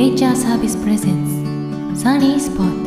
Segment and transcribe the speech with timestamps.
[0.00, 2.84] ネイチャーサービスプレゼンツサニースポッ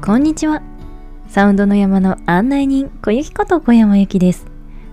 [0.00, 0.60] トこんにちは
[1.30, 4.44] サウンドの山の案内人小雪こと小山由紀です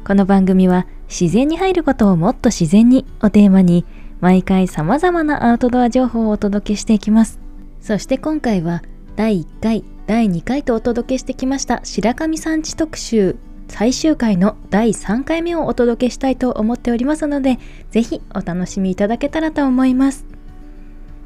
[0.08, 3.84] この番組は自然に入ることをもっと自然にをテーマに
[4.22, 7.42] 毎回様々なアウトドア情報をお届けしていきます
[7.82, 8.84] そして今回は
[9.18, 13.36] 第1回第2回とお届けしてきました白神山地特集。
[13.68, 17.60] 最終回の第3回目をお届けしたいと思っておりますので
[17.92, 20.26] ぜひお楽しみいただけたらと思います。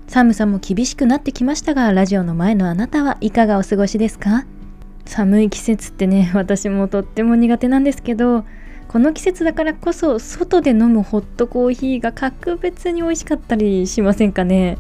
[0.08, 4.46] 寒さも厳しくなってきましたがラジオの前のあなたはいかがお過ごしですか？
[5.06, 8.44] 寒い季節ってね私もとっても苦手なんですけど
[8.90, 14.78] この季節だからこそ外で飲むホットコーヒーが格別に美味しかったりしませんかね？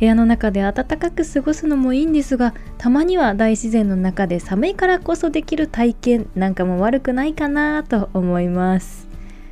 [0.00, 9.06] 部屋の中で暖かく過ごすのもいいんですがたまには大自然の中で寒いからこそできる体験なんかも悪くないかなと思います。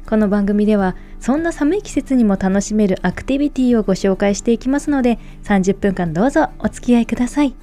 [0.08, 7.54] この番組ではそんな寒い季節にも楽しめるアクティビティをご紹介していきますので30分間どうぞお付き合いください。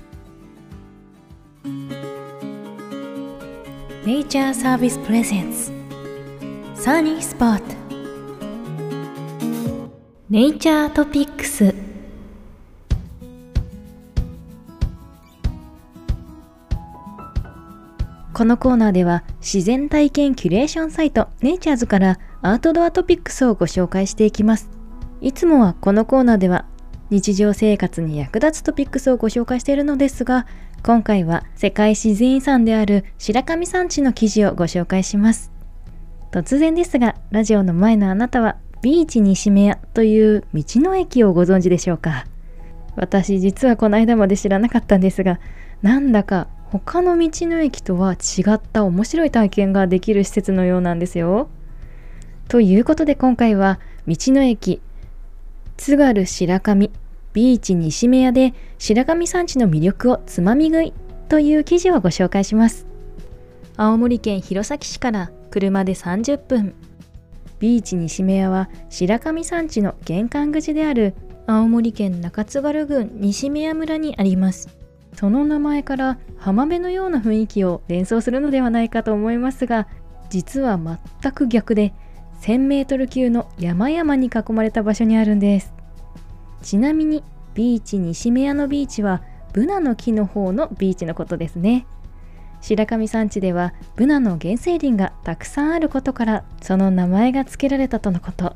[4.05, 5.71] ネイチャーサービスプレゼンツ
[6.75, 7.63] サニースポット
[10.29, 11.84] ネイチャートピックス
[18.35, 24.69] このコーナーでは自然体験キュレーションサイトネイチャーズからアウトドアトピックスをご紹介していきます。
[25.21, 26.65] いつもはこのコーナーでは
[27.09, 30.47] 日常生活に役立つトピックスをご紹介しているのですが、
[30.83, 35.53] 今回は世界自然遺産である白神山地の記事をご紹介します。
[36.33, 42.25] 突然ですが、ラジオの前のあなたはビーチ西目屋という道の駅をご存知でしょうか？
[42.97, 45.39] 私実はこの間まで知らなかったんですが、
[45.81, 51.49] なんだか他の道の駅とは違った面白い体験ができる施設のようなんですよ。
[52.47, 54.81] ということで今回は道の駅
[55.77, 56.91] 津軽白神
[57.33, 60.93] ビーチ西目屋で白神山地の魅力をつまみ食い
[61.27, 62.85] という記事をご紹介します。
[63.77, 66.73] 青森県弘前市から車で30分。
[67.59, 71.13] ビーチ西目屋は白神山地の玄関口である
[71.47, 74.84] 青森県中津軽郡西目屋村にあります。
[75.15, 79.87] その名前から浜辺のような雰囲気を連想するのではないかと思いますが
[80.29, 81.93] 実は全く逆で
[82.41, 85.73] 1000m 級の山々に囲まれた場所にあるんです。
[86.61, 91.87] ちなみにビーチ西目屋のビーチはブナの木の方のビーチのことですね。
[92.61, 98.55] 白神山地ではブナの原生林がたくさんあることからその名前が付けられたとのこと。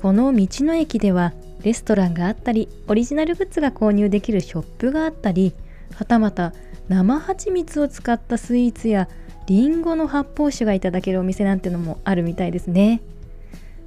[0.00, 1.32] この道の駅では
[1.68, 5.52] レストランがあったりオリジナルグッズが購入できるショップがあったり
[5.94, 6.54] はたまた
[6.88, 9.06] 生蜂蜜を使ったスイーツや
[9.46, 13.02] りんごの発泡酒がいただけるお店なんてのもあるみたいですね。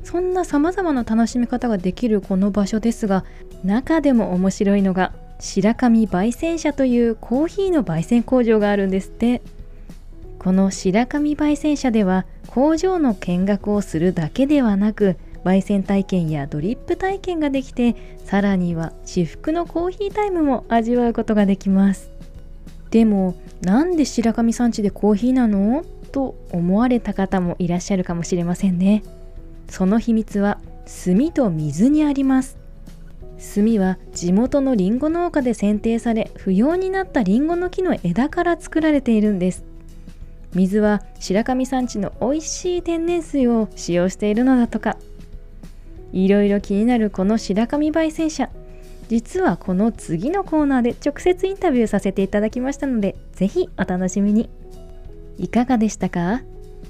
[0.04, 3.24] そんな様々な楽しみ方ができるこの場所ですが
[3.64, 9.42] 中でも面白いのが白神焙煎社というコーヒーの焙煎工場があるんですって。
[10.38, 22.12] この白神焙煎社では工場の見学をするだけではなく焙煎体験やドリップ体験ができてさらには至福のコーヒータイムも味わうことができます。
[22.92, 25.86] でもなんで白神山地でコーヒーなの？
[26.12, 29.02] と思われた方もいらっしゃるかもしれませんね。
[29.70, 30.60] その秘密は
[31.06, 32.58] 炭と水にあります。
[33.56, 39.64] 炭は地元のりんご農家で剪定され不要になったりんごの木の枝から作られているんです。
[40.54, 44.98] 水は白神山地の美味しい天然水を使用しているのだとか。
[46.14, 48.50] いろいろ気になるこの白神焙煎車
[49.08, 54.50] 実はこの次のコーナーで直接インタビューさせていただきましたのでぜひお楽しみに。
[55.38, 56.42] いかがでしたか？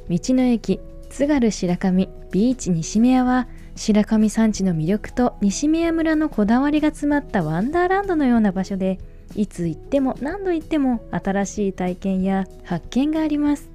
[0.09, 8.99] 道の駅津軽白神ビーチ西目屋は白神山地の魅力と西目屋村のこだわりが詰まったワンダーランドのような場所で
[9.35, 13.70] いつ行っても何度行っても新しい体験や発見があります。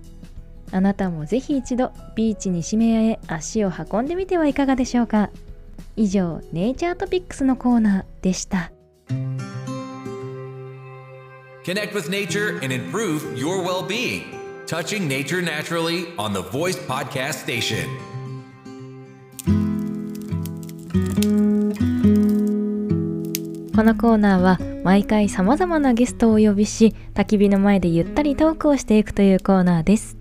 [0.72, 5.30] あなたもぜひ一度ビーチ西目屋へ足を運んでみてはいかがでしょうか。
[5.96, 8.72] 以上ネイチャートピックスのコーナーでした。
[11.64, 14.22] Connect with nature and improve your well-being.
[14.66, 17.86] Touching nature naturally on the Voice Podcast Station.
[23.76, 30.15] このコーナーは毎回さまざまなゲストをお呼びし焚き火の前でゆったりトークをしていくというコーナーです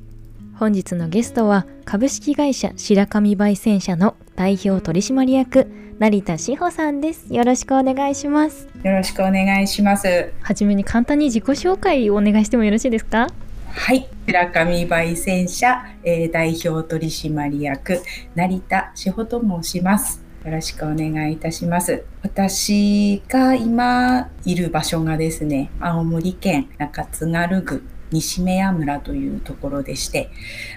[0.58, 5.68] 本日のゲストは株式会社白神焙煎社の代表取締役
[6.00, 7.34] 成田志保さんです。
[7.34, 8.70] よろしくお願いします。
[8.82, 10.32] よろしくお願いします。
[10.40, 13.28] はじめに簡単に自己紹介をお願いしてもよろしいですか？
[13.68, 14.08] はい。
[14.28, 18.02] 白神焙煎社、えー、代表取締役
[18.34, 20.24] 成田志保と申します。
[20.46, 22.06] よろしくお願いいたします。
[22.22, 30.30] 私が今いる場所がですね、青森県中津軽郡西目屋村というところでして、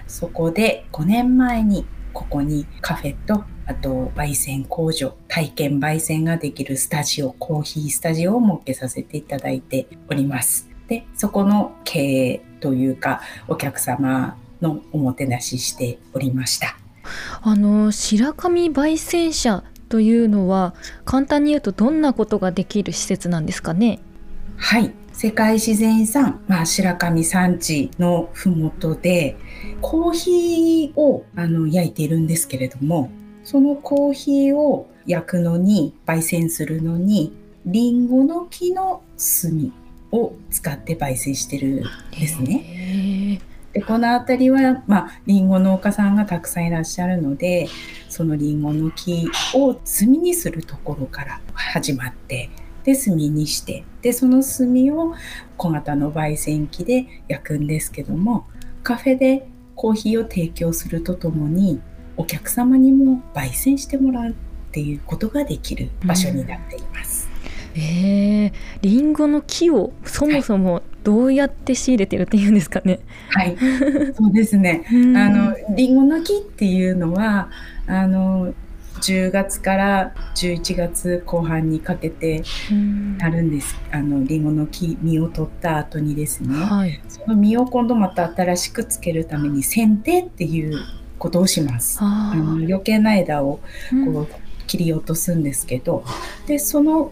[0.07, 10.67] そこで5年前にここにカフェとあと焙煎工場、体験焙煎ができるスタジオ、コーヒースタジオを設けさせていただいております。
[10.87, 16.77] で、そこの経営というかお客様のおもてなししておりました。
[17.41, 20.73] あの白神焙煎社というのは
[21.05, 23.99] 簡単に言うとどんなことができる施設なんですかね？
[24.57, 29.35] はい世界自然遺産、まあ、白神山地のふもとで
[29.81, 33.11] コーヒーをあの焼いているんですけれども
[33.43, 37.33] そのコーヒーを焼くのに焙煎するのに
[37.65, 39.03] リンゴの木の
[39.41, 39.73] 炭
[40.13, 41.83] を使って焙煎してるん
[42.17, 43.41] ですね。
[43.73, 47.67] でこの辺りは、まあ、リンゴ農家さんがたくさんいらっしゃるので
[48.07, 52.49] そのリンゴの木を炭にするところから始まって
[52.85, 54.67] で炭にしてでその炭
[54.97, 55.15] を
[55.57, 58.47] 小型の焙煎機で焼くんですけども
[58.83, 61.81] カフェでコーヒーを提供するとともに
[62.17, 64.33] お客様にも焙煎してもらうっ
[64.71, 67.29] ていうことができる場所になっています。
[67.75, 72.99] うん、えー、リンゴの木をそもそもどうやって仕入れてるっていうんですかね。
[73.29, 73.57] はい、
[74.15, 74.85] そうですね。
[74.89, 74.93] あ
[75.29, 77.49] のリンゴの木っていうのは
[77.87, 78.53] あの
[78.99, 82.43] 10月から11月後半にかけて
[83.17, 83.75] なるんです。
[83.91, 90.79] あのリンゴの木実を取った後にですね、はい、その実を今度また新しくつけるために剪定っていう
[91.17, 91.99] ことをします。
[92.01, 93.59] あの余計な枝を
[94.05, 94.27] こう
[94.67, 96.03] 切り落とすんですけど、
[96.47, 97.11] でその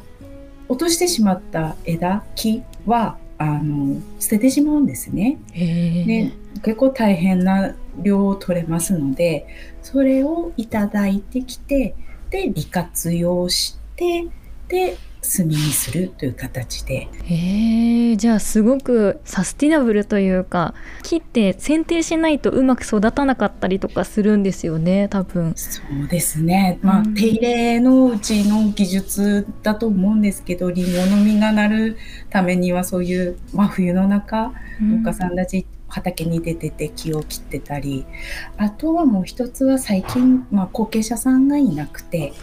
[0.70, 5.38] 落としてしまった枝木はあの捨ててしまうんですね。
[5.54, 6.32] で
[6.64, 9.48] 結構大変な量を取れますので
[9.82, 11.96] それをいただいてきて
[12.30, 14.28] で利活用して
[14.68, 17.08] で炭にするという形で。
[17.24, 20.74] へえじゃあすごくサスティナブルというか
[21.04, 25.54] 木って剪定しないとうまく育たなかったりとかするんですよね多分。
[25.56, 31.98] そうですね、まあ、うん、手入れのうちの技術だと思うんですけどりんごの実がなる
[32.30, 35.66] ためにはそういう真冬の中農家さんたち
[35.98, 38.06] 畑に出てて木を切ってたり
[38.58, 42.34] あとはもう一つは最近、まあ、後継者さんがいなくて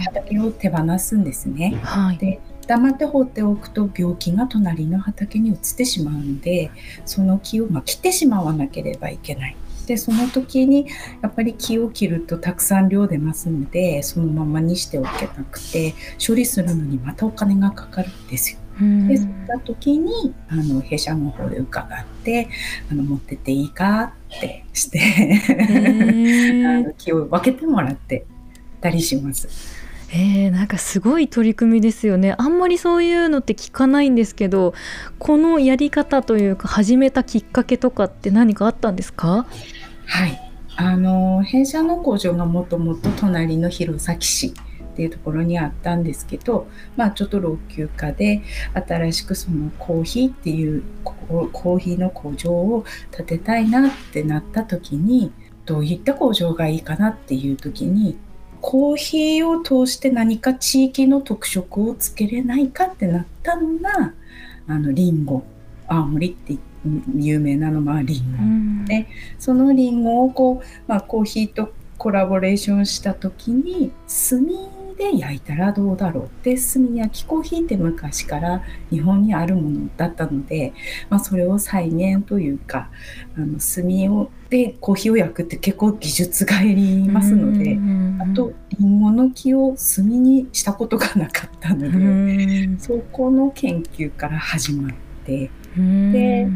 [0.00, 1.78] 畑を手放すんですね。
[1.82, 6.70] はい、で黙って放っておくと病気が隣の畑に移ってしまうので
[7.04, 9.56] その木を、まあ、切ってしまわなければいけない。
[9.86, 10.86] でその時に
[11.20, 15.94] やっぱり木を切るとたくさん量出ますのでそのままにしておけなくて
[16.26, 18.58] 処理するのにまたお金がかかるんですよ。
[19.08, 22.48] でそった時にあの弊社の方で伺って
[22.90, 25.00] あの持ってっていいかってして
[26.66, 28.26] あの気を分けてもらって
[28.80, 29.48] たりします。
[30.12, 32.34] えー、なんかすごい取り組みですよね。
[32.38, 34.74] あんまりそういうのって聞かないんですけど
[35.18, 39.46] このやり方というか始めたきっかけとかって何かあったんですか？
[40.06, 40.40] はい。
[40.76, 44.52] あの弊社の工場がもともと隣の弘前市
[44.94, 48.42] っていうところにあったんですけど、まあ、ちょっと老朽化で
[48.74, 55.32] 新しくそのコーヒーっていうコーヒーの工場を建てたいなってなった時に
[55.66, 58.16] どういった工場がいいかなっていう時に
[58.60, 64.14] コーヒーを通して何か地域の特色をつけれないかってなったのが
[64.68, 65.42] あのリンゴ
[65.88, 66.56] 青森って
[67.16, 69.06] 有名なのはリンゴ、で
[69.38, 73.90] そのリンゴをこう、まあ、コーヒーとコラボレーションした時に
[74.30, 74.46] 炭
[75.04, 80.72] で焼いたらどうだろうで炭焼きコーヒーって昔から日本にあるものだったので、
[81.10, 82.88] まあ、それを再現というか
[83.36, 87.76] あの炭をでコーヒーを焼くって結構技術がいりますので
[88.22, 94.94] あとりんごの木を炭にしたことがなかったのでそこの研究から始まっ
[95.26, 95.50] て
[96.12, 96.48] で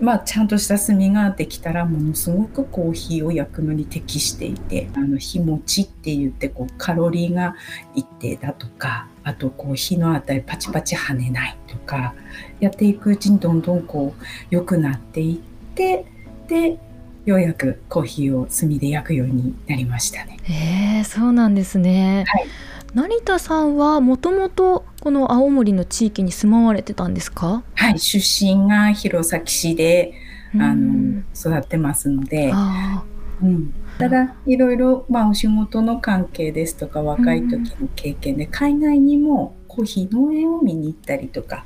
[0.00, 7.54] まあ、ちゃんとした炭ができたらものすごくコーヒーを焼くのに適していてあの日持ちって言ってこうカロリーが
[7.94, 12.14] 一定だとかあとこう火のあたりパチパチ跳ねないとか
[12.60, 16.04] やっていくうちにどんどんこう良くなっていって
[16.48, 16.78] で
[17.24, 20.38] ようやくコーヒーを炭で焼くようになりましたね。
[20.48, 22.24] えー、そうなんですね。
[22.26, 27.62] はい成田さんはもともとこの青森の地域に住まわれてたんですか？
[27.74, 30.12] はい出身が弘前市で
[30.54, 32.50] あの育ってますので。
[32.52, 33.04] あ
[33.42, 41.64] うん、ただいろいろ、まあ、お仕事の関係ですとか若い時の経験で、海外にもコーヒー農園を見に行ったりとか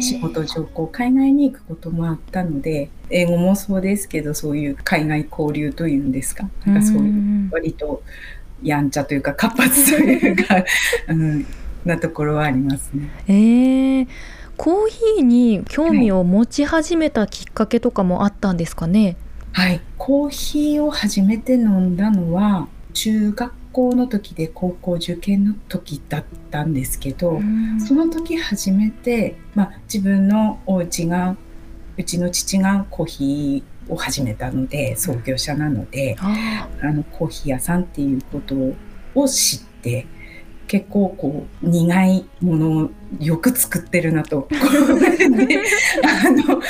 [0.00, 6.48] 仕事上こう海外に行くこともあったので英語もそうですけどそういう海外交流というんですか？
[6.64, 8.04] なんかそういう割と
[8.62, 10.64] やんちゃというか活発というか、
[11.08, 11.46] うん、
[11.84, 13.10] なところはありますね。
[13.28, 14.08] えー、
[14.56, 19.16] コーヒーに興味を持ち始めたきっかけとかもあったんですかね、
[19.52, 27.40] はい、コーヒーを初めて飲んだのは中学校の時で高校受験の時だったんですけど、
[27.86, 31.36] その時初めて、まあ、自分のお家が
[31.98, 38.54] うちの父がコーヒーを始めたので創業者なので、ああのコーヒー屋さんっていうこと
[39.14, 40.06] を知って
[40.66, 42.90] 結構こう苦いものを
[43.20, 44.48] よく作ってるなと。
[44.50, 44.56] で
[46.04, 46.60] あの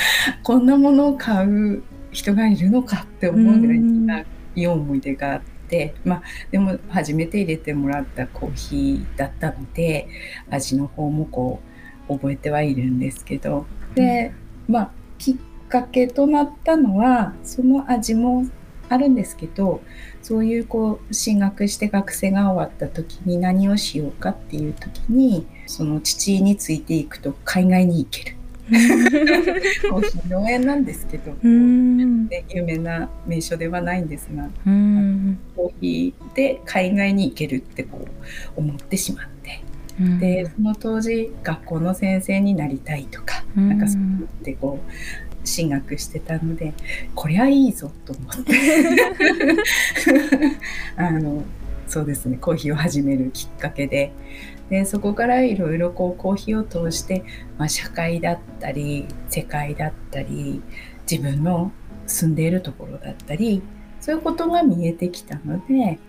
[0.43, 10.07] こんなものを買う人がいるのかって思うぐらい苦い思い出があって、まあ、でも初めて入れてもらったコーヒーだったので
[10.49, 11.59] 味の方もこ
[12.09, 13.65] う覚えてはいるんですけど。
[13.95, 14.31] で、
[14.67, 15.35] まあ、きっ
[15.69, 18.45] かけとなったのはその味も
[18.89, 19.81] あるんですけど
[20.21, 28.37] そういうこう進学して学生が終わった時に何をしようかっていう時にその父についていくと海外に行ける。
[28.69, 32.27] コーヒー農園なんですけど、うん。
[32.27, 35.39] で有名な名所ではないんですがうん。
[35.55, 39.61] コーヒーで海外に行けるってこう思ってしまって
[40.01, 40.19] うん。
[40.19, 43.69] でその当時学校の先生になりたいとかうん。
[43.69, 44.91] なんかそう言ってこう
[45.47, 46.73] 進学してたので
[47.15, 48.53] こりゃいいぞと思って
[50.97, 51.43] あの
[51.87, 54.11] そうですねコーヒーを始めるきっかけで
[54.69, 57.23] でそこからいろいろこうコーヒーを通して、
[57.57, 60.61] まあ、社会だったり世界だったり
[61.09, 61.71] 自分の
[62.05, 63.61] 住んでいるところだったり
[64.01, 65.99] そういうことが見えてきたので、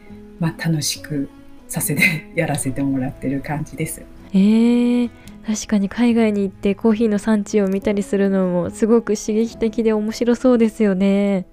[0.41, 1.29] まあ、楽しく
[1.69, 4.03] させてやらせてもらってる感じです。
[4.33, 5.11] えー、
[5.47, 11.47] 確かに海外に行ってコーヒーの産地を見たりするのもすごく刺激的で面白そうですよね。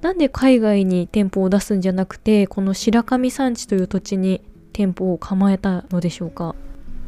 [0.00, 4.42] なんで海外に店舗を出すんじゃなくてこの白神山地という土地に
[4.72, 6.54] 店舗を構えたのでしょうか？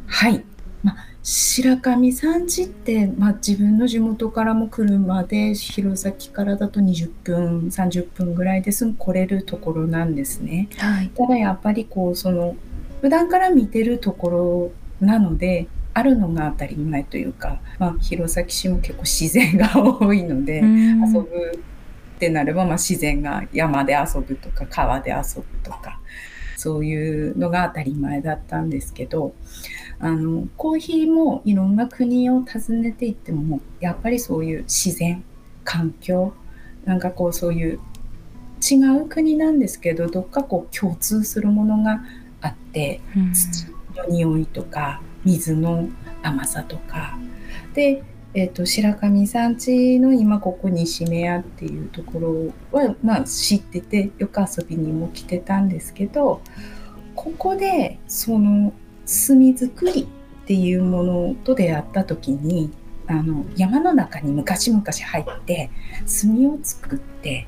[0.07, 0.43] はい、
[0.83, 10.69] まあ、白神山地って、まあ、自分の地元からも車で弘前からだと20分30分ぐらいですぐ来れるところなんですね。
[10.77, 11.09] はい。
[11.09, 12.55] ただやっぱりこうその
[13.01, 21.27] 普段から見てるところなのであるのが当たり前というか、まあ、弘前市も結構自然が多いので、遊ぶ
[22.17, 25.99] ってなれば、まあ、自然が山で遊ぶとか川で遊ぶとか
[26.55, 29.33] そういうのが当たり前だったんですけど
[29.99, 35.23] あのコーヒーもいろんな国を訪ねていってもやっぱりそういう自然
[35.63, 36.33] 環境
[36.85, 37.79] なんかこうそういう
[38.59, 42.01] 違う国なんですけどどっかこう共通するものが
[42.41, 43.33] あってうん。
[43.33, 43.76] 土の
[44.09, 45.89] 匂いとか水の
[46.23, 47.17] 甘さとか。
[47.73, 52.19] で、えー、と白神山地の今ここ西目屋っていうとこ
[52.71, 56.41] ろは、まあ、知っててよく遊びにも来てたんですけど
[57.15, 58.73] ここでその
[59.05, 62.71] 炭作りっていうものと出会った時に
[63.07, 65.69] あの山の中に昔々入って
[66.21, 67.47] 炭を作って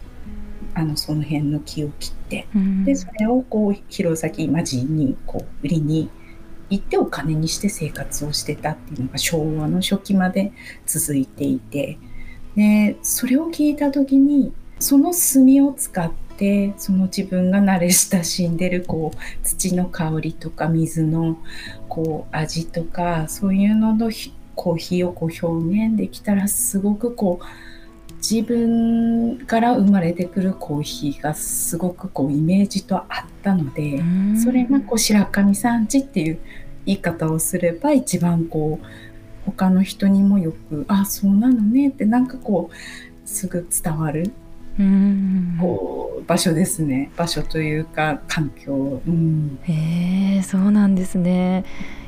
[0.73, 2.85] あのその辺の木を切ってうん。
[2.85, 6.09] でそれをこう弘前町にこう売りに
[6.69, 10.51] 行ってお金にして生活をしてたっていうのが昭和の初期まで
[10.85, 11.97] 続いていて。
[12.55, 21.38] でそれを聞いた時にその炭を使ってその自分が慣れ親しんでるこう土の香りとか水の
[21.88, 27.45] こう味とかそういうののひコーヒーをこう表現できたらすごくこう
[28.21, 33.05] 自分から生まれてくるコーヒーがすごくこうイメージとあっ
[33.41, 34.39] たので、うん。
[34.39, 36.39] それがこう白神山地っていう
[36.85, 38.85] 言い方をすれば一番こう
[39.45, 44.31] 他の人にもよく「あそうなのね」ってなんかこうすぐ伝わる
[44.79, 45.57] うん。
[45.59, 47.11] こう場所ですね。
[47.17, 49.01] 場所というか環境。
[49.05, 49.59] うん。
[49.63, 51.65] へえそうなんですね。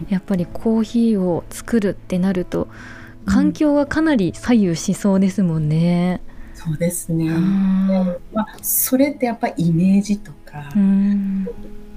[0.09, 2.67] やっぱりコーヒーを作るってなると
[3.31, 6.21] 環境がかなり左右しそうですもんね。
[6.53, 8.17] そうですね、うん。
[8.33, 11.47] まあ、それってやっぱイメージとか、うん。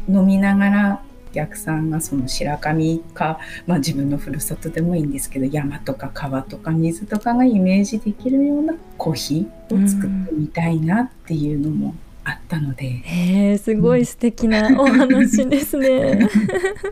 [0.09, 16.29] 飲みながらお客さんがその白神か、まあ、自分のふるさとでもいいんですけど山とか川とか水とかがイメージできるようなコーヒーを作ってみたいなっていうのもあったので、へえすごい素敵なお話ですね。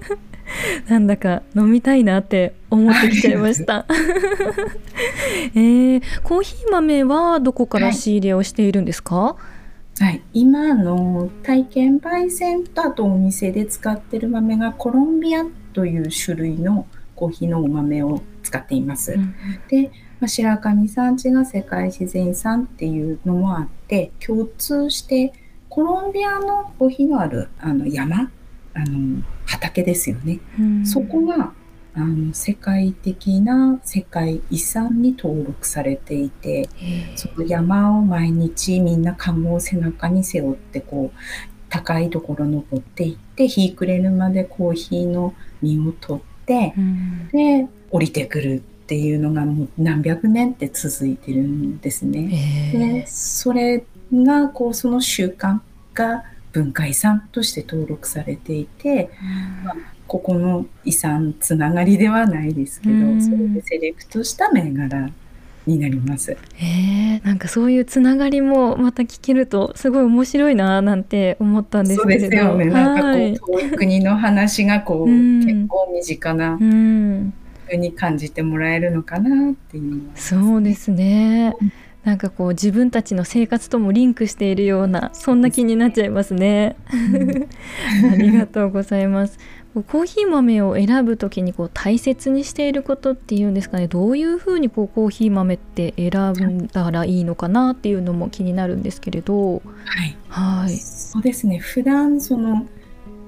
[0.89, 3.87] なんだか飲みたいなって思ってきちゃいました。
[5.55, 9.37] えー、コーヒー豆はどこから仕入れをしているんですか？
[9.99, 19.13] はい、今の体験焙煎とあとお店で使ってる豆がコロンビアという種類のコーヒーのお豆を使っています。
[19.13, 19.35] うん
[19.69, 19.91] で、
[20.23, 25.33] まあ、白神山地が世界自然遺産っていうのもあって共通して
[25.69, 28.31] コロンビアのコーヒーのあるあの山
[28.73, 30.39] あの畑ですよね。
[30.61, 30.87] うん。
[30.87, 31.53] そこが
[31.95, 36.69] あの世界的な世界遺産に登録されていて
[37.17, 41.19] その山を毎日みんなカゴを背中に背負ってこう
[41.69, 47.29] 高いところ登っていって日暮れるまでコーヒーの実を取ってうん。
[47.33, 52.29] で降りてくるっていうのがもう何百年って続いてるんですね。
[52.31, 55.61] へでそれがこうその習慣
[55.95, 59.11] が文化遺産として登録されていて
[60.07, 63.23] ここの遺産つながりではないですけど、うん。
[63.23, 65.09] それでセレクトした銘柄
[65.67, 66.37] になります。
[66.59, 72.29] えー、なんかそういうつながりもまた聞けるとすごい面白いななんて思ったんですそうけれど。
[72.29, 72.65] ですよね。
[72.67, 73.39] なんかこう、はい。
[73.39, 75.41] 遠い国の話がこう、うん。
[75.47, 77.33] 結構身近なうん、
[77.73, 81.73] 風に感じてもらえるのかなっていうのはありますそうですねうん
[82.05, 86.75] なんかこう自分たちの生活ともリンクしているようなそんな気になっちゃいますね。
[88.13, 89.39] ありがとうございます。
[89.75, 100.17] コーヒー豆を選ぶときにこう大切にしていることっていうんですかねどういうふうにこうコーヒー豆って選んだらいいのかなっていうのも気になるんですけれどはい。
[100.29, 101.59] はいそうですね。
[101.59, 102.67] 普段その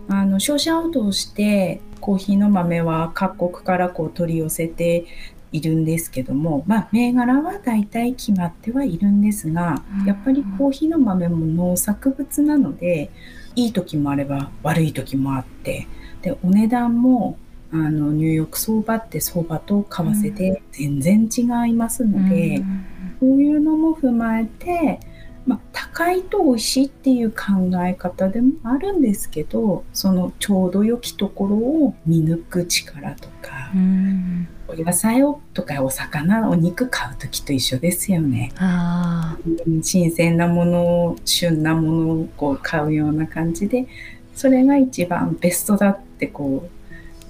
[0.08, 5.06] あの商社を通してコーヒーの豆は各国からこう取り寄せて
[5.52, 13.11] いるんですけども、まあ銘柄は大体決まってはいるんですがうん、やっぱりコーヒーの豆も農作物なので、
[13.56, 15.88] いい時もあれば悪い時もあって、
[16.20, 17.38] でお値段も
[17.73, 22.58] あのニューヨーク相場って相場と為替で全然違いますので。
[22.58, 22.84] うん
[23.20, 25.00] こういうのも踏まえて、
[25.46, 38.50] まあ、高いと美味しいっていう考え方でもあるんですけどそのちょうど良きところを見抜く力とかう、んお野菜をとかお魚お肉買う時と一緒ですよね。
[38.56, 43.86] あうん新鮮なものを旬なものをこう買うような感じで
[44.34, 46.66] それが一番ベストだってこ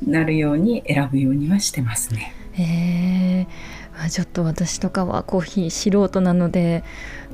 [0.07, 2.33] うなるように選ぶようにはしてますね。
[2.57, 3.49] えま
[3.97, 6.83] あちょっと私とかはコーヒー素人なので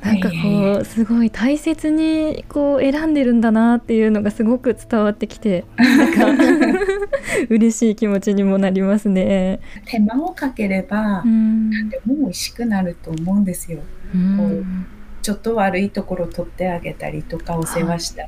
[0.03, 6.45] なんかこえうすごい大切にこう選んでるんだなっていうのがすごく伝わってきてなんか
[7.49, 9.61] 嬉しい気持ちにもなりますね。
[9.87, 13.81] 手間をかければ、うんでも美味しくなると思うんですよ。
[14.15, 14.87] うん
[15.23, 18.27] ちょっと悪いところ取ってあげたりとかお世話した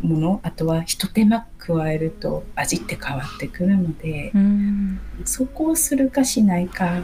[0.00, 7.02] もの、あとは一手間加えると味って変わってくるので、うんそこをするかしないか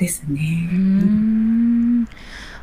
[0.00, 0.68] ですね。
[0.72, 2.08] うん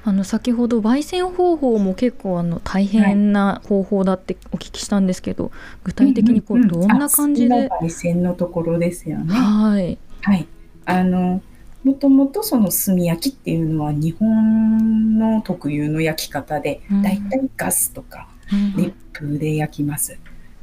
[0.04, 5.52] あの先ほど焙煎方法も結構あの大変な方法だってお聞きしたんですけど、
[5.84, 9.34] 具体的にこうううんどんな感じで、あ炭の焙煎のところですよね。
[9.34, 10.48] はい、はい。
[10.86, 11.42] あの、
[11.84, 20.18] もともとその炭焼きっていうのは日本の特有の焼き方で、うんだいたいガスとかうん熱風で焼きます。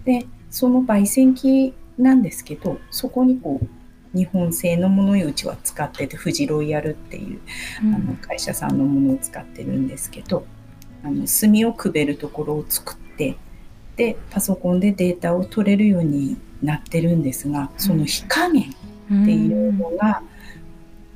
[0.07, 3.67] で、その焙煎機なんですけど、そこにこう、
[4.15, 7.41] 日本製のものをうちは使ってて、富士ロイヤルっていう
[7.81, 10.47] あの会社さんのものを使ってるんですけど、
[11.03, 13.37] あの炭をくべるところを作って、
[13.97, 20.23] で、パソコンでデータを取れるようになってるんですが、その火加減っていうのが、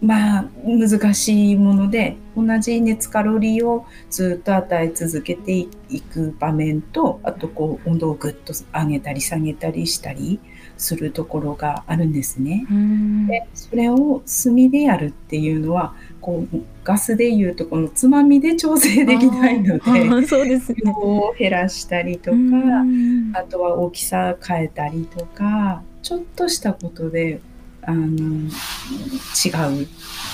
[0.01, 10.39] まあ難しいもので同じ熱カロリーをずっと与え続けていく場面とあとこう温度をぐっと上げたり下げたりしたり
[10.79, 12.67] するところがあるんですね。
[12.71, 20.79] うんでそれを炭でやるっていうのはこうガスでいうとこのつまみで調整できないのでそうですね。
[20.85, 27.41] 量を減らしたりとか、うんあとは大きさ変えたりとかちょっとしたことで
[27.83, 29.49] あの違
[29.83, 29.89] う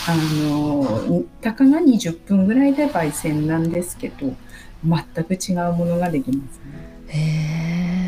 [0.06, 4.34] あのたかが20分ぐらいで焙煎なんですけど
[4.84, 6.60] 全く違うものができます
[7.08, 7.63] ね。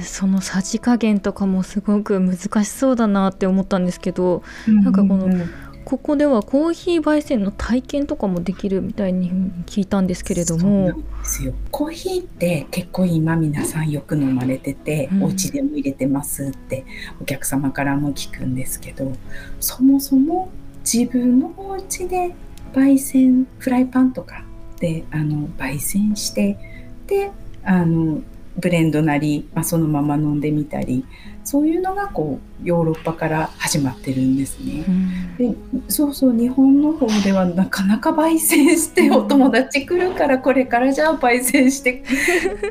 [0.07, 5.33] そのさじ加減とかもすごく難しそうだなって思ったんですけどなんかこのうん。
[5.33, 5.51] うん
[5.87, 9.31] ここではコーヒー焙煎の体験とかもできるみたいに
[9.67, 11.55] 聞いたんですけれどそうなもんですよ。
[11.71, 15.23] コーヒーって結構今皆さんよく飲まれてて、うん。
[15.23, 16.85] お家でも入れてますって
[17.23, 19.13] お客様からも聞くんですけど
[19.61, 22.35] そもそも自分のお家で
[22.73, 24.43] 焙煎フライパンとか
[24.81, 26.59] であの焙煎して
[27.07, 27.31] で
[27.63, 28.23] あの
[28.59, 31.05] ブレンドなり、まあ、そのまま飲んでみたり
[31.45, 34.85] そういうのがこうヨーロッパから始まってるんですね。
[34.89, 35.37] うん。
[35.37, 35.55] で
[35.89, 42.03] そうそう日本の方ではなかなか焙煎してお友達来るからこれからじゃあ焙煎して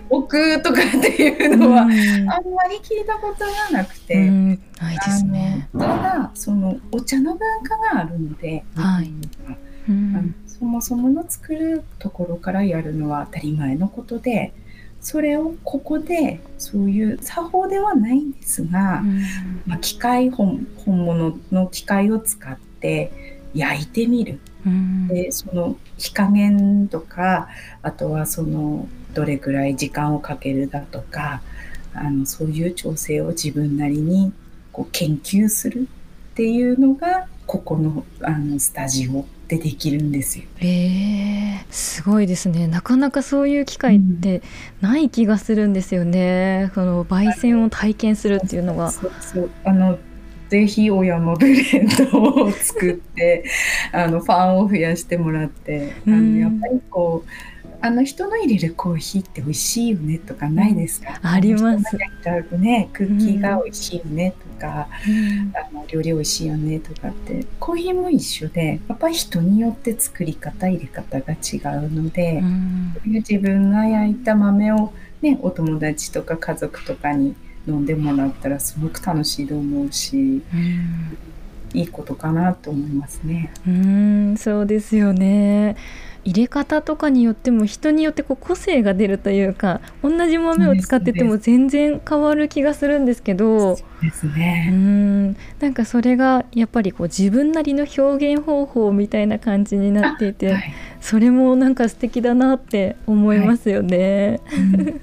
[0.09, 2.33] おくとかっていうのはあんま
[2.69, 4.15] り聞いたことがなくて。
[4.15, 4.49] うん。
[4.81, 5.69] ないですね。
[5.71, 9.09] ただそのお茶の文化があるので、はい。
[9.87, 10.35] うん。
[10.47, 14.53] そもそもの作るところからやるのは当たり前のことで
[15.05, 19.03] それをここでそういう作法ではないんですが、
[19.67, 23.11] まあ、機械本本物の機械を使って
[23.53, 24.39] 焼いてみる。
[24.65, 25.07] うん。
[25.07, 27.49] でその火加減とか
[27.83, 31.43] あとはそのどれぐらい時間をかけるだとか
[31.93, 34.33] あのそういう調整を自分なりに
[34.71, 35.87] こう研究する
[36.31, 40.45] っていうのがここのあのスタジオでできるんですよ。
[40.59, 42.67] えー、すごいですね。
[42.67, 44.41] なかなかそういう機会って
[44.81, 48.91] ない気がするんですよね、その焙煎を体験するっていうのが。
[49.63, 49.99] あの
[50.49, 53.43] ぜひ小山ブレンドを作って
[53.91, 56.33] あのファンを増やしてもらってあうん。
[56.33, 57.29] のやっぱりこう
[57.81, 61.97] あの人の入れるコーヒーって美味しいよねとかないですか、あります。
[62.57, 65.53] ねクッキーが美味しいよねとか、うん。
[65.55, 67.45] あの料理美味しいよねとかって。
[67.59, 72.39] コーヒーも一緒でやっぱり人によって作り方入れ方が違うので。
[72.39, 72.93] うん。
[73.05, 77.35] 自分が焼いた豆を、ね、お友達とか家族とかに
[77.67, 81.17] 飲んでもらったらすごく楽しいと思うしうん。
[81.73, 83.51] いいことかなと思いますね。
[83.67, 85.75] うーんそうですよね
[86.25, 93.77] 入れ方とかによっても人によってこう個性が出るというか同じ豆を使ってても全然変わる気がするんですけど
[94.33, 94.69] で。
[94.71, 95.33] ん。
[95.59, 100.73] なんかそれがやっぱりこう自分なりの表現方法みたいな感じになっていて、はい。
[100.99, 104.41] それもなんか素敵だなって思いますよね。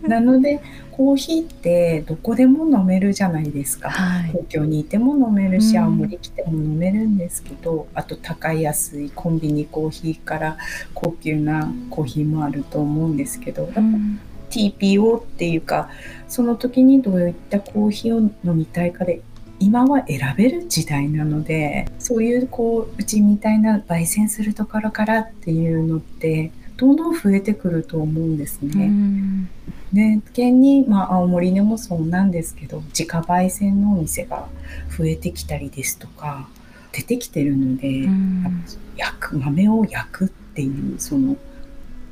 [0.02, 0.10] うん。
[0.10, 0.60] なので
[0.92, 3.90] コーヒーってどこでも飲めるじゃないですか。
[3.90, 5.84] はい、東京にいても飲めるし、うん。
[5.84, 10.58] 青森来ても飲めるんですけどあと高い安いコンビニコーヒーから
[10.94, 14.20] 高級なコーヒーもあると思うんですけど、うん。
[14.50, 15.88] TPO っていうか
[16.28, 19.22] その時にどういったコーヒーを飲みたいかで
[19.58, 28.86] 今は選べる時代なのでそういうこううちみたいな焙煎するところからっていうのってどんどん増えてくると思うんですうね。
[28.86, 29.48] ん
[29.92, 34.48] で現に、まあ、青森でもそうなんですけど自家焙煎のお店が
[34.96, 36.48] 増えてきたりですとか
[36.92, 38.64] 出てきてるので、うん
[38.96, 41.36] 焼く豆を焼くっていうその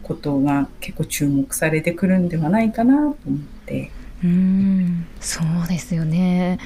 [0.02, 3.90] ことが結構注目されてくるんではないかなと思って。
[4.24, 6.58] うんそうですよね。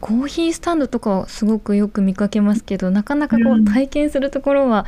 [0.00, 4.84] コーヒースタンドとかはすごくよく見かけますけどなかなかこううん体験するところは、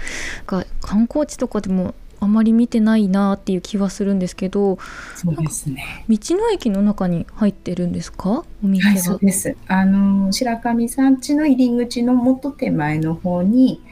[0.47, 4.79] なんか観光地とかでもあまり見てないなっていう気はするんですけど
[5.15, 6.05] そうですね。
[6.09, 8.45] 道の駅の中に入ってるんですか？
[8.65, 9.57] お店が、はい、そうです。
[9.69, 13.83] あの白神山地の入り口のもっと手前の方に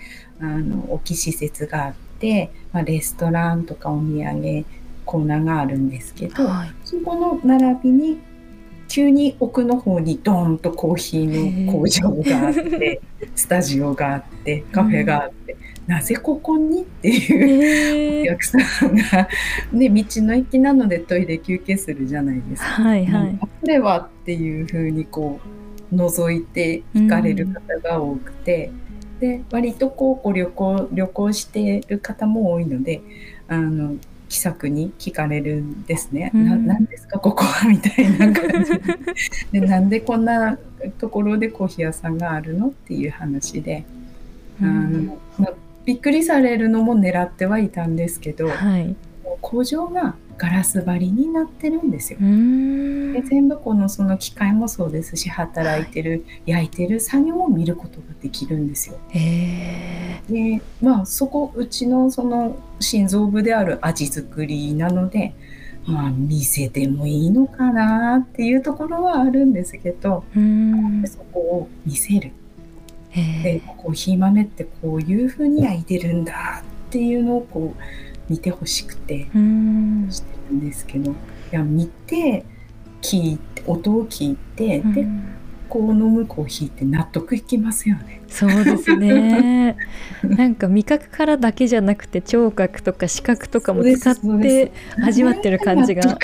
[0.41, 4.65] あの大きい施設があって、まあ、レストランとかお土産
[5.05, 8.19] コーナーがあるんですけど、はいそこの並びに
[8.89, 13.01] 急に奥の方にドーンとコーヒーの工場があって
[13.35, 15.57] スタジオがあってカフェがあって、
[15.87, 18.23] なぜここにっていう。
[18.23, 19.29] お客さんが、
[19.73, 22.69] ね、道の駅なのでトイレ休憩するじゃないですか。
[22.69, 23.39] はいはい。
[23.39, 25.41] これはっていうふうにこ
[25.93, 28.71] う覗いて行かれる方が多くて、
[29.21, 33.01] で割とこうご旅行旅行してる方も多いので
[33.49, 33.97] あの
[34.29, 36.31] 気さくに聞かれるんですね。
[36.35, 38.73] うんなですかここはみたいな感じ
[39.53, 40.59] ででなんでこんな
[40.99, 43.85] ところでコーヒー屋さんがあるのっていう話で、
[44.61, 45.53] あのまあ、
[45.85, 48.97] びっくりされるのも狙ってはいたんですけどはい。
[49.41, 52.19] 工場がガラス張りになってるんですよ。
[52.19, 52.25] で
[53.23, 58.99] 全部このその機械もそうですし働いてる、焼いてる作業も見ることができるんですよ。
[59.11, 65.35] へでまあそこうちのその心臓部である味作りなので
[65.87, 70.25] まあ見せてもいいのかなっていうところはあるんですけど、
[71.07, 72.29] そこを見せる。
[72.29, 72.44] へ
[73.15, 77.83] でコーヒー豆ってこういう風に焼いてるんだっていうのをこう
[78.29, 79.21] 見てほしくて。
[79.25, 79.35] して
[80.51, 81.13] るんですけど。
[81.13, 81.15] い
[81.53, 82.45] や見て
[83.03, 85.25] 聞いて音を聞いて、でうん
[85.69, 88.21] こう飲むコーヒーって納得いきますよね。
[88.29, 89.77] そうですね。
[90.23, 94.73] なんか味覚からだけじゃなくて聴覚とか視覚とかも使って
[95.03, 96.19] 味わってる感じが。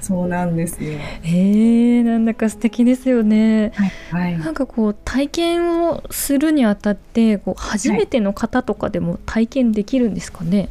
[0.00, 0.92] そうなんですよ。
[1.22, 3.72] へえなんだか素敵ですよね。
[3.74, 4.38] はい、はい。
[4.38, 10.68] なんかこう体験をするにあたってこう初めての方とかでも体験できるんですかね、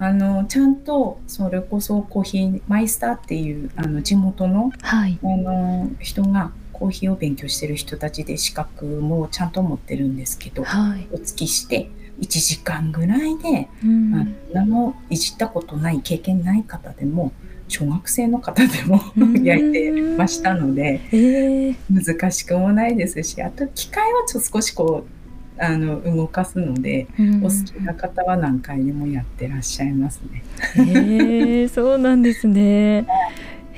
[0.00, 5.18] あのちゃんとそれこそコーヒーマイスターっていうあの地元のはい。
[5.22, 11.06] あの人がコーヒーを勉強してる人たちで資格もちゃんと持ってるんですけどはい。
[11.12, 17.32] お付きして1時間ぐらいで、うんあの何もいじったことない経験ない方でも
[17.68, 25.19] 小学生の方でもうん 焼いてましたのでええ難しくもないですしあと機械はちょっと少しこう
[25.60, 27.36] あの動かすので、うん。
[27.44, 30.42] お好きな方は何回でもやってらっしゃいますね。
[30.74, 33.06] へえそうなんですね。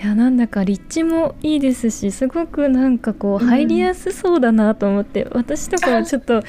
[0.03, 0.07] い。
[0.07, 6.42] やなんだか立地もいいですしすごくなんかこううん入りやすそうだなと思って、私とかはちょっと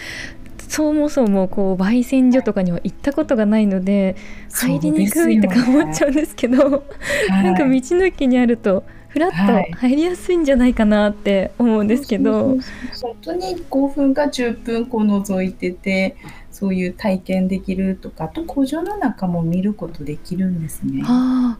[0.67, 4.15] そもそもこう焙煎所とかには行ったことがないので
[4.51, 6.83] 入りにくいとか思っちゃうんですけど
[7.29, 12.57] なんか道の駅にあるとふらっはいと入りやすいんじゃないかなって思うんですけど。
[12.99, 16.17] 本当に5分か10分こう覗いてて
[16.51, 21.03] そういう体験できるとかあと工場の中も見ることできるんですね。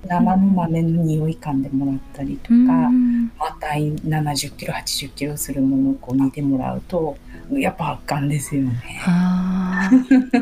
[0.08, 2.58] 生の豆の匂い嗅んでもらったりとか、う
[2.92, 7.18] んまた70キロ80キロするものをこう見てもらうと
[7.52, 9.02] やっぱ圧巻ですよね。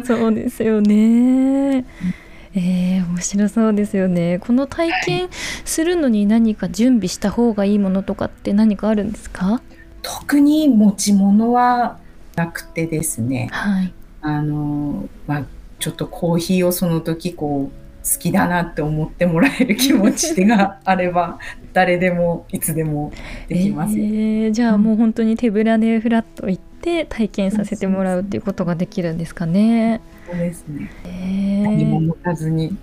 [0.05, 1.85] そうですよね。
[2.53, 4.39] えー、面白そうですよね。
[4.39, 5.29] この体験
[5.63, 9.61] するのに何か準備した方がいいものとかって何かあるんですか？
[10.01, 11.99] 特に持ち物は
[12.35, 13.93] なくてですねはい。
[14.21, 15.43] あの、まあ、
[15.79, 21.39] ちょっとコーヒーをその時こう好きだなって思ってもらえる気持ちがあれば
[21.73, 23.11] 誰でもいつでも
[23.47, 24.03] できますよ。
[24.03, 30.01] えーじゃあもう本当に手ぶらでフラッと行って体験させてもらうっていうことができるんですかね。
[30.31, 30.89] そうですね。
[31.03, 32.79] えー何も持たずに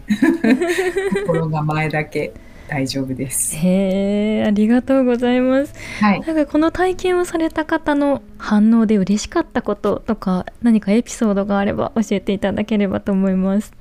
[1.10, 2.32] 心構えだけ
[2.66, 3.56] 大丈夫です。
[3.56, 5.74] へーありがとうございます。
[6.00, 6.22] はい。
[6.26, 13.72] なんかこの体験をされた方の反応で嬉しかったこととか何かエピソードがあれば教えていただければと思います。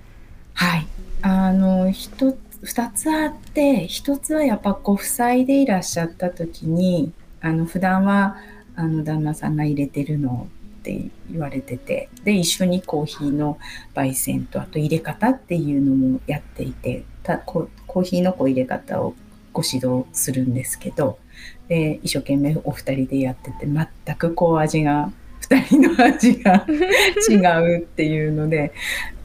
[0.53, 0.87] はい。
[1.21, 8.37] あの、一つ、二つあって、一つはやっぱご夫妻でいらっしゃった時に、あの、普段は、
[8.75, 10.47] あの、旦那さんが入れてるの
[10.87, 13.57] って言われてて、で、一緒にコーヒーの
[13.93, 19.15] 焙煎と、あと入れ方っていうのもやっていて、たココーヒーのこう入れ方を
[19.51, 21.19] ご指導するんですけど、
[21.67, 26.65] で、一生懸命お二人でやってて、全くこう味が、二人の味が
[27.29, 27.35] 違
[27.75, 28.71] うっていうので、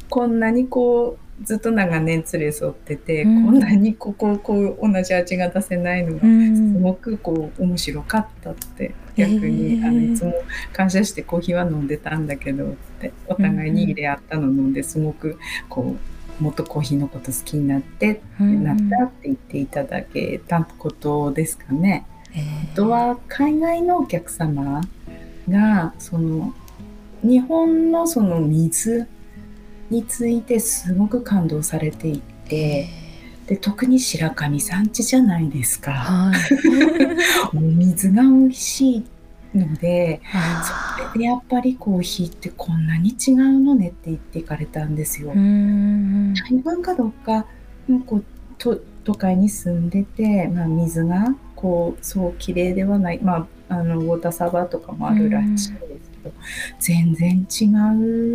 [0.09, 3.46] こんなにこうずっと長年連れ添ってて、うん。
[3.46, 9.87] こんなにこここう同じ味が出せないのがすごくこう面白かったって逆に、へー。
[9.87, 10.35] あのいつも
[10.72, 15.96] 感謝してコーヒーは飲んでたんだけどってお互いに入れ合ったの飲んですごくこ
[16.40, 22.07] うもっとコーヒーのこと好きになってうんなったって言っていただけたことですかね。
[22.35, 22.40] え
[22.72, 24.81] あとは海外のお客様
[25.48, 26.55] がその
[27.22, 29.07] 日本のその水
[29.90, 32.88] についてすごく感動されていて
[33.52, 35.92] で特に白神山地じゃないですか。
[35.92, 36.40] はい。
[37.54, 39.04] お水が美味しい
[39.54, 45.34] のであそれでやっぱりコーヒーってこんなに違うのねって言っていかれたんですよ。
[45.34, 47.44] 台湾かどっか
[47.86, 48.24] のこう
[48.56, 55.76] と都会に住んでて、まあ、水がこうそう綺麗ではない、まあ、あのウォーターサーバーとかもあるらしいんですけ
[56.24, 56.34] ど、
[56.80, 57.66] 全然違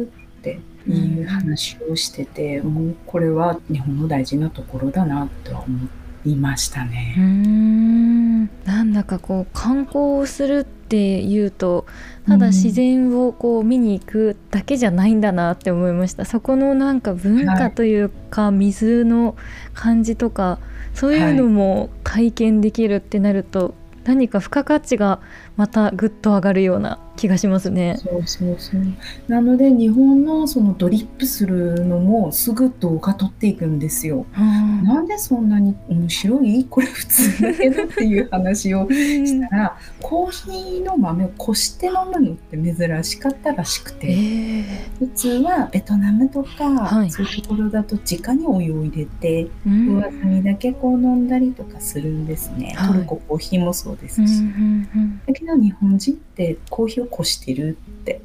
[0.03, 0.11] う
[0.53, 5.87] っていう話をしてて、もうこれは日本の大事なところだなとは思
[6.25, 7.15] いましたね。
[7.19, 8.45] ん。
[8.65, 11.85] なんだかこう観光をするっていうと
[12.27, 16.25] ただ自然をこう見に行くだけじゃないんだなって思いました。
[16.25, 19.35] そこのなんか文化というか、水の
[19.73, 20.59] 感じとか
[20.93, 25.19] そういうのも体験できるってなると、何か付加価値が
[25.57, 27.97] またぐっと上がるような気がしますね。
[27.97, 28.81] そうそうそう。
[29.27, 34.27] なので日本のそのドリップするのもすぐ動画撮っていくんですよ。
[34.35, 36.65] なんでそんなに面白い？
[36.69, 44.63] これ普通だけどっていう話をしたら、コーヒーの豆をこして飲むのって珍しかったらしくえて、ー。
[44.99, 47.09] 普通はベトナムとか、はい。
[47.09, 49.97] そういうところだと直にお湯を入れてうん。
[49.97, 52.91] 上澄みだけこう飲んだりとかするんですね、はい。
[52.91, 58.21] トルココーヒーもそうですし、うんうんうんだけど日本人ってコーヒーをこしてるって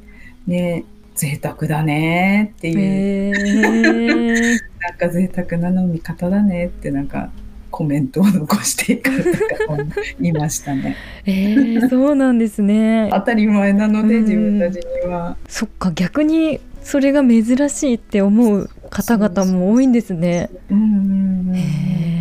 [0.47, 7.31] ね贅沢だねっていう、えー なんか贅沢な飲み方だねってなんか
[7.71, 9.85] コメントを残していかれた方も
[10.21, 10.97] いましたね。
[11.25, 13.09] えーそうなんですね。
[13.15, 15.37] 当たり前なのでうん自分たちには。
[15.49, 20.51] そっか逆にそれが珍しいって思う方々も多いんですね。
[20.69, 22.12] うんうんうん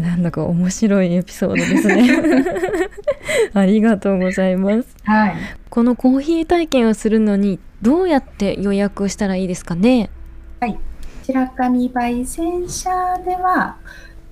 [0.00, 2.10] なんだか面白いエピソードですね。
[3.54, 4.96] ありがとうございます。
[5.04, 5.34] はい。
[5.68, 10.10] このコーヒー体験をするのにどうやって予約したらいいですかね？
[11.32, 12.90] 白神焙煎社
[13.24, 13.76] では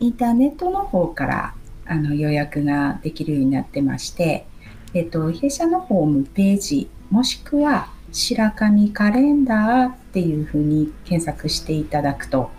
[0.00, 1.54] インターネットの方から
[1.86, 4.46] あの予約ができるようになってまして、
[4.94, 12.50] えっと、弊社のホームページもしくは白神カレンダーっていうふうに検索していただくと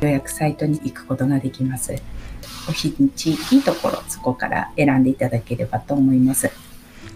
[0.00, 1.94] 予約サイトに行くことができます。
[2.68, 6.50] お日にちいいところそこから選んでいただければと思います。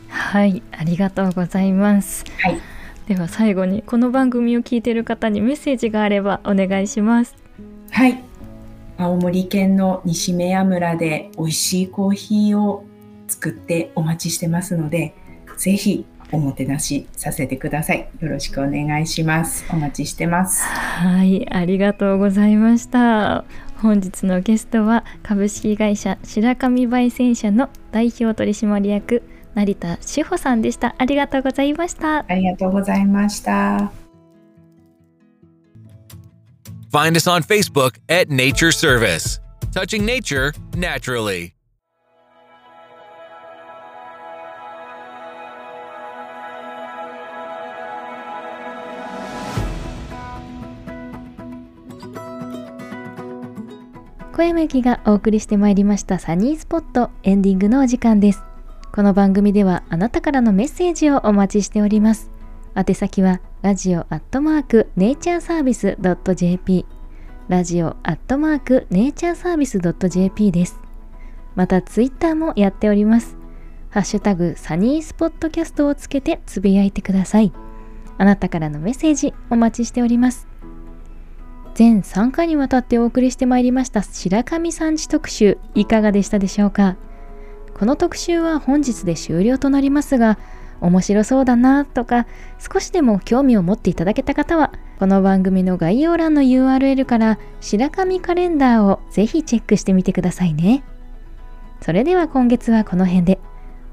[0.08, 2.24] はいありがとうございます。
[2.40, 2.60] はい。
[3.06, 7.36] では最後にこの番組を聞いている方にメッセージがあればお願いします。
[7.90, 8.20] はい。
[8.98, 12.84] 青森県の西目屋村で美味しいコーヒーを
[13.28, 15.14] 作ってお待ちしてますので、
[15.58, 18.08] ぜひおもてなしさせてください。
[18.20, 19.64] よろしくお願いします。
[19.70, 20.64] お待ちしてます。
[20.64, 23.44] はい、ありがとうございました。
[23.80, 29.22] 本日のゲストは株式会社白神焙煎社の代表取締役
[29.54, 30.94] 成田志保さんでした。
[30.98, 32.24] ありがとうございました。
[32.28, 33.90] ありがとうございました。
[36.92, 39.40] Find us on Facebook at Nature Service,
[39.72, 41.55] touching nature naturally.
[54.36, 58.44] 小山由がお送りしてまいりましたサニースポットエンディングのお時間です。
[58.92, 62.30] この番組ではあなたからのメッセージをお待ちしております。
[62.76, 65.96] 宛先はラジオアットマークネイチャーサービス
[66.34, 66.84] .jp
[67.48, 70.78] ラジオアットマークネイチャーサービス .jp です。
[71.54, 73.38] またツイッターもやっております。
[73.88, 77.54] ハッシュタグサニースポットキャストをつけてつぶやいてください。
[78.18, 80.46] あなたからのメッセージお待ちしております。
[81.76, 86.96] 全3回にわたってお送りしてまいりました白神山地特集いかがでしたでしょうか？
[87.78, 90.38] この特集は本日で終了となりますが
[90.80, 92.26] 面白そうだなとか
[92.58, 100.82] 少しでも興味を持っていただけた方はこの番組の概要欄の URL から白神カレンダーをぜひチェックしてみてくださいね。
[101.82, 103.38] それでは今月はこの辺で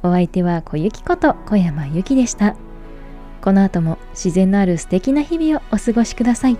[0.04, 2.56] お相手は小雪こと小山由紀でした。
[3.42, 6.58] この後も自然のある素敵な日々をお過ごしください。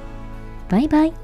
[0.70, 1.23] バイバイ。